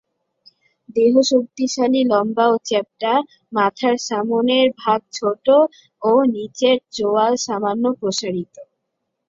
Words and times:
দেহ 0.95 1.13
শক্তিশালী, 1.31 2.01
লম্বা 2.03 2.45
ও 2.47 2.65
চ্যাপ্টা, 2.65 3.13
মাথার 3.53 3.95
সামনের 4.07 4.67
ভাগ 4.81 4.99
ছোট 5.13 5.45
ও 6.01 6.11
নিচের 6.33 6.77
চোয়াল 6.91 7.33
সামান্য 7.45 7.83
প্রসারিত। 7.99 8.55